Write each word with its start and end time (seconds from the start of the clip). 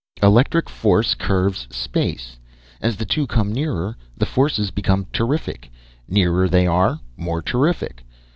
"Electric 0.23 0.67
force 0.67 1.13
curves 1.13 1.67
space. 1.69 2.39
As 2.81 2.95
the 2.95 3.05
two 3.05 3.27
come 3.27 3.53
nearer, 3.53 3.97
the 4.17 4.25
forces 4.25 4.71
become 4.71 5.05
terrific; 5.13 5.69
nearer 6.07 6.49
they 6.49 6.65
are; 6.65 7.01
more 7.17 7.43
terrific. 7.43 8.03